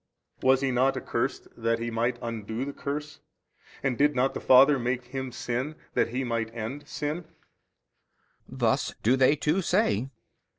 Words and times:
A. 0.41 0.47
Was 0.47 0.61
He 0.61 0.71
not 0.71 0.97
accursed 0.97 1.47
that 1.55 1.77
He 1.77 1.91
might 1.91 2.17
undo 2.23 2.65
the 2.65 2.73
curse 2.73 3.19
and 3.83 3.99
did 3.99 4.15
not 4.15 4.33
the 4.33 4.39
Father 4.41 4.79
make 4.79 5.03
Him 5.05 5.31
sin 5.31 5.75
that 5.93 6.07
He 6.07 6.23
might 6.23 6.51
end 6.55 6.87
sin? 6.87 7.21
B. 7.21 7.27
Thus 8.49 8.95
do 9.03 9.15
they 9.15 9.35
too 9.35 9.61
say. 9.61 10.09